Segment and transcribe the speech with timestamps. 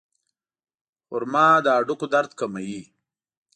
[1.07, 2.81] خرما د هډوکو درد کموي.